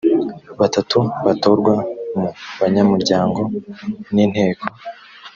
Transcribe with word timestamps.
batatu 0.59 0.97
batorwa 1.25 1.73
mu 2.17 2.27
banyamuryango 2.59 3.41
n 4.13 4.15
inteko 4.25 4.65